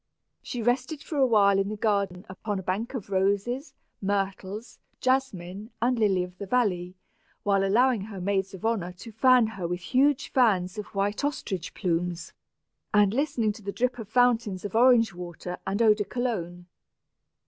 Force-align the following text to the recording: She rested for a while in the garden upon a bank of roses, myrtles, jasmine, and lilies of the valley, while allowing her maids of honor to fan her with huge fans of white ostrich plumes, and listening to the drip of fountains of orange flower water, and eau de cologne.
She 0.41 0.63
rested 0.63 1.03
for 1.03 1.17
a 1.19 1.27
while 1.27 1.59
in 1.59 1.69
the 1.69 1.75
garden 1.77 2.25
upon 2.27 2.57
a 2.57 2.63
bank 2.63 2.95
of 2.95 3.11
roses, 3.11 3.75
myrtles, 4.01 4.79
jasmine, 4.99 5.69
and 5.79 5.99
lilies 5.99 6.25
of 6.29 6.39
the 6.39 6.47
valley, 6.47 6.95
while 7.43 7.63
allowing 7.63 8.01
her 8.05 8.19
maids 8.19 8.55
of 8.55 8.65
honor 8.65 8.93
to 8.93 9.11
fan 9.11 9.45
her 9.45 9.67
with 9.67 9.81
huge 9.81 10.31
fans 10.31 10.79
of 10.79 10.87
white 10.95 11.23
ostrich 11.23 11.75
plumes, 11.75 12.33
and 12.91 13.13
listening 13.13 13.51
to 13.51 13.61
the 13.61 13.71
drip 13.71 13.99
of 13.99 14.09
fountains 14.09 14.65
of 14.65 14.73
orange 14.75 15.11
flower 15.11 15.21
water, 15.21 15.59
and 15.67 15.83
eau 15.83 15.93
de 15.93 16.03
cologne. 16.05 16.65